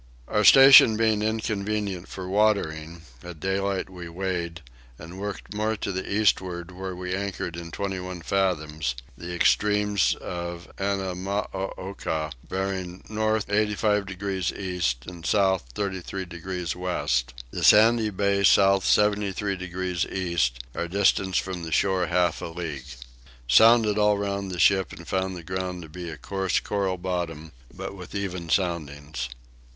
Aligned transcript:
Our 0.27 0.43
station 0.43 0.97
being 0.97 1.21
inconvenient 1.21 2.07
for 2.07 2.27
watering 2.27 3.03
at 3.23 3.39
daylight 3.39 3.87
we 3.87 4.09
weighed, 4.09 4.61
and 4.97 5.19
worked 5.19 5.53
more 5.53 5.75
to 5.77 5.91
the 5.91 6.11
eastward 6.11 6.71
where 6.71 6.95
we 6.95 7.13
anchored 7.13 7.55
in 7.55 7.69
twenty 7.69 7.99
one 7.99 8.23
fathoms; 8.23 8.95
the 9.15 9.31
extremes 9.35 10.15
of 10.15 10.67
Annamooka 10.79 12.31
bearing 12.49 13.03
north 13.09 13.45
85 13.47 14.07
degrees 14.07 14.51
east 14.51 15.05
and 15.05 15.23
south 15.23 15.65
33 15.75 16.25
degrees 16.25 16.75
west; 16.75 17.35
the 17.51 17.63
Sandy 17.63 18.09
bay 18.09 18.43
south 18.43 18.83
73 18.83 19.55
degrees 19.55 20.03
east; 20.07 20.63
our 20.73 20.87
distance 20.87 21.37
from 21.37 21.61
the 21.61 21.71
shore 21.71 22.07
half 22.07 22.41
a 22.41 22.45
league. 22.47 22.85
Sounded 23.47 23.99
all 23.99 24.17
round 24.17 24.49
the 24.49 24.57
ship 24.57 24.93
and 24.93 25.07
found 25.07 25.35
the 25.37 25.43
ground 25.43 25.83
to 25.83 25.89
be 25.89 26.09
a 26.09 26.17
coarse 26.17 26.59
coral 26.59 26.97
bottom, 26.97 27.51
but 27.71 27.93
with 27.95 28.15
even 28.15 28.49
soundings. 28.49 29.29